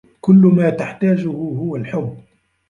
كل 0.21 0.35
ما 0.55 0.69
تحتاجه 0.69 1.27
هو 1.31 1.75
الحب. 1.75 2.17